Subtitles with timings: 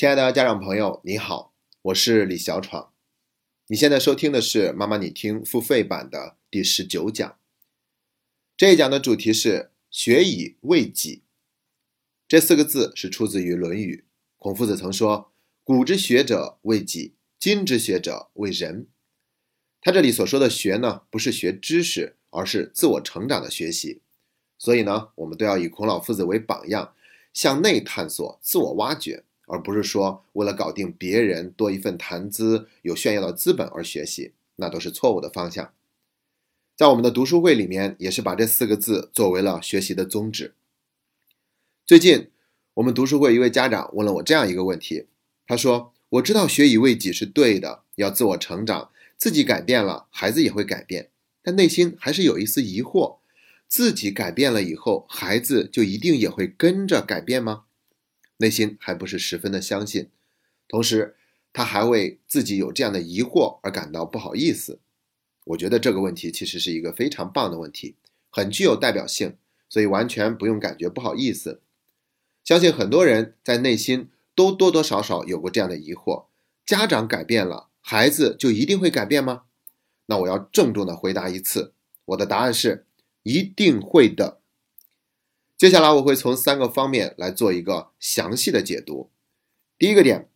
[0.00, 1.52] 亲爱的家长朋友，你好，
[1.82, 2.90] 我是李小闯。
[3.66, 7.38] 你现在收听的是妈妈你听付费版的第十九讲。
[8.56, 11.20] 这一讲的主题是“学以为己”。
[12.26, 14.06] 这四个字是出自于《论语》，
[14.38, 15.30] 孔夫子曾说
[15.62, 18.86] ：“古之学者为己，今之学者为人。”
[19.82, 24.00] 他这里所说的“学”呢，不是学知识，而是自我成长的学习。
[24.56, 26.94] 所以呢，我们都要以孔老夫子为榜样，
[27.34, 29.24] 向内探索、自我挖掘。
[29.50, 35.72] 而不是说为了搞定别人多一份谈资、有炫耀的资本而学习，那都是错误的方向。
[36.76, 40.54] 在我们的读书会里面，也是把这四个字作为了学习的宗旨。
[41.84, 42.30] 最近，
[42.74, 45.06] 我们读书会一位家长问了我这样一个问题，
[45.46, 51.10] 他说：“我知道学以为己是对的，要自我成长，自己改变了，孩子也会改变，
[51.42, 53.18] 但内心还是有一丝疑惑：
[53.68, 57.64] 自己改变了以后，孩子就一定也会跟着改变吗？”
[58.40, 60.08] 内心还不是十分的相信，
[60.66, 61.14] 同时
[61.52, 64.80] 他还为自己有这样的疑惑而感到不好意思。
[65.44, 67.96] 我觉得这个问题其实是一个非常棒的问题，
[68.30, 69.36] 很具有代表性，
[69.68, 71.60] 所以完全不用感觉不好意思。
[72.42, 76.24] 相信很多人在内心都多多少少有过这样的疑惑：
[76.64, 79.42] 家长改变了，孩子就一定会改变吗？
[80.06, 81.74] 那我要郑重的回答一次，
[82.06, 82.86] 我的答案是
[83.22, 84.39] 一定会的。
[85.60, 89.10] 接下来我会从三个方面来做一个详细的解读。
[89.76, 90.30] 第一个点，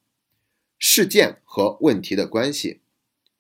[0.79, 2.83] 事件和问题的关系。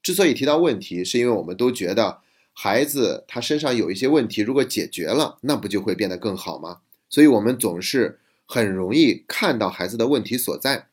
[0.02, 2.22] 之所以提到问题，是因为我们都觉得
[2.54, 6.80] 孩子他身上有一些问题，如果解决了，那不就会变得更好吗？
[7.10, 10.88] 所以我们总是很容易看到孩子的问题所在。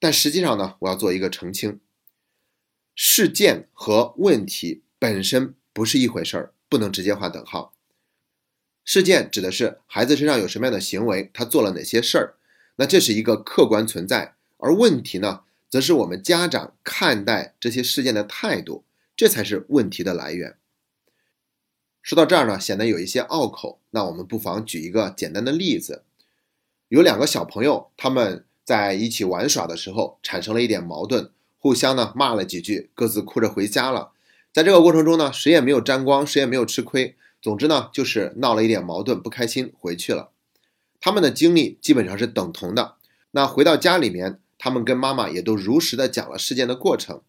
[0.00, 1.78] 但实际上呢，我要做一个澄清：
[2.94, 7.73] 事件和问题本身不是一回事儿，不能直接画等号。
[8.84, 12.34] 事件指的是孩子身上有什么样的行为，他做了哪些事儿，
[12.76, 15.40] 那这是一个客观存在；而问题呢，
[15.70, 18.84] 则是我们家长看待这些事件的态度，
[19.16, 20.56] 这才是问题的来源。
[22.02, 26.02] 说到这儿呢，显得有一些拗口，那我们不妨举一个简单的例子：
[26.88, 34.12] 有两个小朋友，他们在一起玩耍的时候产生了一点矛盾，互相呢骂了几句，各自哭着回家了。
[34.52, 37.16] 在这个过程中呢，谁也没有沾光，谁也没有吃亏。
[37.44, 40.30] 总之呢，就是闹了一点矛盾，不开心，回去了。
[40.98, 42.94] 他们的经历基本上是等同的。
[43.32, 47.20] 那回到家里面，他们跟妈妈也都如实的讲了事件的过程。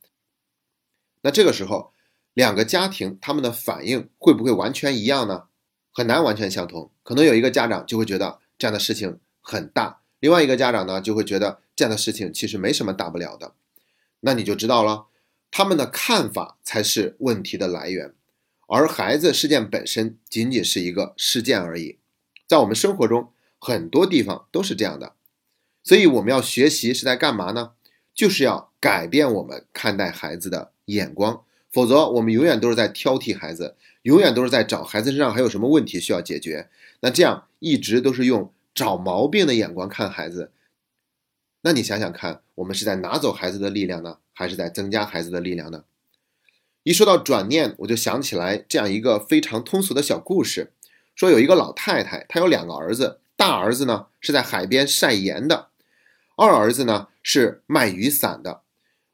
[1.24, 1.92] 那这个时候，
[2.34, 5.48] 两个家庭他们的反应会不会完全一样呢？
[5.92, 6.90] 很难完全相同。
[7.04, 13.52] 可能有一个家长就会觉得这样的事情很大，另外一个家长呢就会觉得这样的事情其实没什么大不了的。
[14.22, 15.08] 那你就知道了，
[15.52, 18.14] 他们的看法才是问题的来源。
[18.68, 22.00] 而孩子事件本身仅仅是一个事件而已，
[22.48, 25.14] 在我们生活中很多地方都是这样的，
[25.84, 27.74] 所以我们要学习是在干嘛呢？
[28.14, 36.70] 就是要改变我们看待孩子的眼光，否则我们永远都是在挑剔孩子，永远都是在找孩子身上还有什么问题需要解决。
[37.02, 40.52] 那这样一直都是用找毛病的眼光看孩子，
[41.62, 45.84] 那你想想看，我们是在拿走孩子的力量呢，还是在增加孩子的力量呢？
[46.86, 50.72] 一说到转念，我就想起来这样一个非常通俗的小故事：
[51.16, 55.70] 说有一个老太太，她有两个儿子，大儿子呢是在海边晒盐的，
[56.36, 58.62] 二儿子呢是卖雨伞的。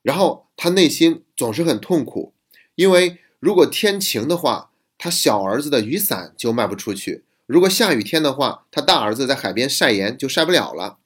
[0.02, 2.34] 然后他内心总是很痛苦，
[2.76, 10.98] 因为如果天晴的话，他小儿子的雨伞就卖不出去；如果下雨天的话，他大儿子在海边晒盐就晒不了了。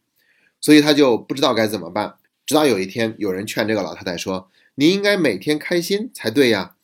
[0.59, 2.15] 所以他就不知道该怎么办。
[2.43, 4.49] 直到有一天，有人劝这个老太太说。
[4.75, 6.75] 你应该每天开心才对呀！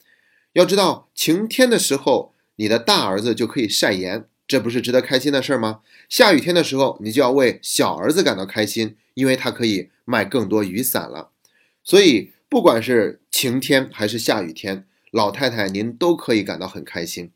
[0.53, 5.81] 要知道，晴天的时候，你的大儿子就可以晒盐，这不是值得开心的事吗？
[6.09, 11.31] 下雨天的时候，你就要为小儿子感到开心，因为他可以卖更多雨伞了。
[11.83, 17.31] 所以，不管是晴天还是下雨天，老太太您都可以感到很开心。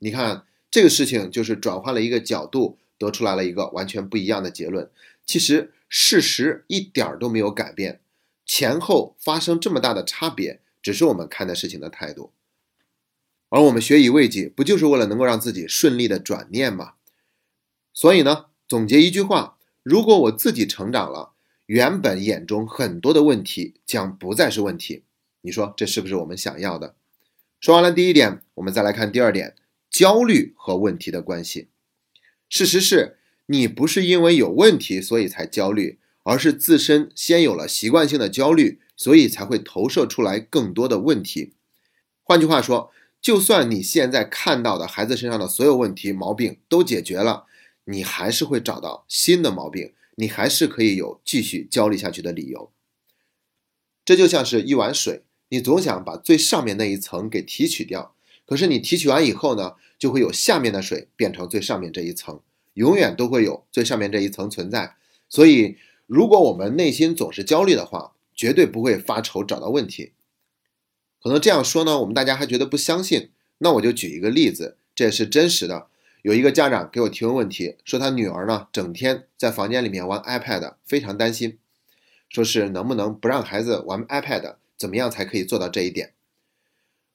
[0.00, 4.90] 你看，这个事情就是转换了一个角度，得出来了一个完全不一样的结论。
[5.26, 8.00] 其实，事实一点儿都没有改变。
[8.48, 12.32] 前后发生这么大的差别，只是我们看待事情的态度。
[13.50, 16.94] 而我们学以为己，不就是为了能够让自己顺利的转念吗？
[17.92, 21.32] 所以呢，总结一句话：如果我自己成长了，
[21.66, 25.04] 原本眼中很多的问题将不再是问题。
[25.42, 26.96] 你说这是不是我们想要的？
[27.60, 29.54] 说完了第一点，我们再来看第二点：
[29.90, 31.68] 焦虑和问题的关系。
[32.48, 35.98] 事实是你不是因为有问题所以才焦虑。
[36.28, 41.54] 而是自身先有了习惯性的焦虑，所以才会投射出来更多的问题。
[42.22, 47.46] 换句话说，就算你现在看到的孩子身上的所有问题毛病都解决了，
[47.86, 52.70] 你还是会找到新的毛病，你还是可以有继续焦虑下去的理由。
[54.04, 58.14] 这就像是一碗水，你总想把最上面那一层给提取掉，
[58.44, 62.42] 可是你提取完以后呢，就会有下面的水变成最上面这一层，
[62.74, 64.96] 永远都会有最上面这一层存在。
[65.30, 65.76] 所以，
[66.08, 70.12] 如果我们内心总是焦虑的话，绝对不会发愁找到问题。
[71.22, 73.28] 可能这样说呢，我们大家还觉得不相信。
[73.58, 75.88] 那我就举一个例子，这也是真实的。
[76.22, 81.58] 有一个家长给我提问问题，说他女儿呢整天在房间里面玩 iPad，非常担心，
[82.30, 86.14] 说是能不能不让孩子玩 iPad，怎么样才可以做到这一点？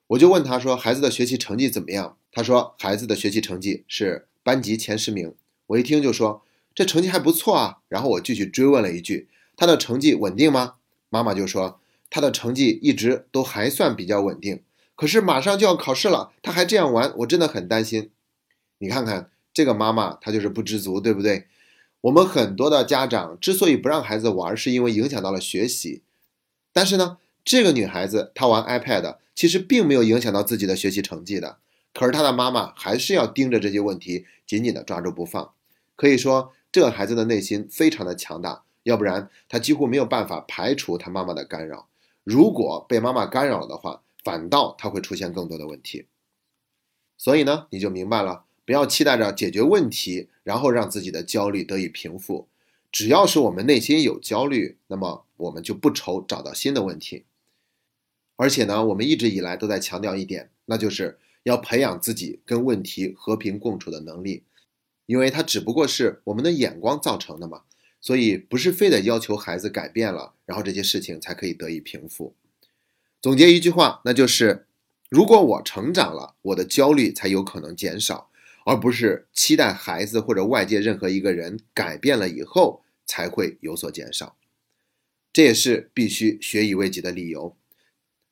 [0.08, 2.18] 我就问他说，孩子的学习成绩怎么样？
[2.32, 5.34] 他说孩子的学习成绩是班级前十名。
[5.68, 6.44] 我一听就说
[6.76, 7.80] 这成绩还不错啊。
[7.88, 10.76] 然后我继续追问了一句，他的成绩稳定吗？
[11.10, 11.80] 妈妈就说
[12.10, 14.64] 他的成绩一直都还算比较稳定。
[14.96, 18.12] 可是马上就要考试了，他还这样玩，我真的很担心。
[18.78, 21.48] 你看看这个妈妈，她就是不知足，对不对？
[22.02, 26.02] 我们很多的家长之所以不让孩子玩，是因为影响到了学习。
[26.72, 31.58] 但是呢，这个女孩子她玩 iPad，其实并没有影响到自己的学习成绩的。
[31.94, 35.54] 可是她的妈妈还是要盯着这些问题，紧紧的抓住不放。
[35.96, 41.88] 可以说，这个孩子的内心非常的强大，要不然他几乎没有办法排除他妈妈的干扰。
[42.24, 46.08] 如果被妈妈干扰了的话，反倒他会出现更多的问题，
[47.16, 52.48] 所以呢，你就明白了，不要期待着解决问题，然后让自己的焦虑得以平复。
[52.92, 57.26] 只要是我们内心有焦虑，那么我们就不愁找到新的问题。
[58.36, 64.44] 而且呢，我们一直以来都在强调一点，那就是要培养自己跟问题和平共处的能力，
[65.14, 67.62] 因为它只不过是我们的眼光造成的嘛，
[68.02, 72.34] 所以不是非得要求孩子改变了，然后这些事情才可以得以平复。
[73.22, 74.66] 总结一句话，那就是：
[75.10, 78.32] 如果我成长了，我的焦虑才有可能减少，
[78.66, 84.36] 而不是期待孩子或者外界任何一个人改变了以后才会有所减少。
[85.32, 87.56] 这也是必须学以为己的理由。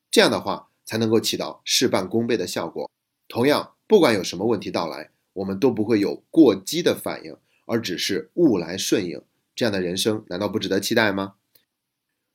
[0.10, 2.89] 这样的话，才能够起到事半功倍的效果。
[3.28, 7.36] 同样，不管有什么问题到来，我们都不会有过激的反应，
[7.66, 9.22] 而只是物来顺应。
[9.56, 11.33] 这样的人生，难道不值得期待吗？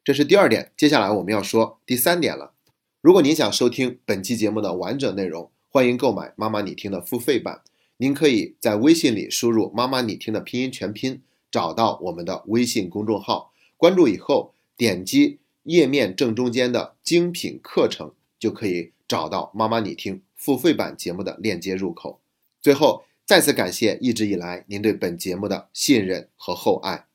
[0.05, 2.53] 这是第二点，接下来我们要说第三点了。
[3.01, 7.63] 如果您想收听本期节目的完整内容，欢迎购买妈妈你听的付费版。
[7.99, 22.21] 您可以在微信里输入“妈妈你听”的拼音全拼，找到我们的微信公众号，关注以后点击页面正中间的精品课程，就可以找到妈妈你听付费版节目的链接入口。
[22.67, 27.07] 最后，再次感谢一直以来您对本节目的信任和厚爱。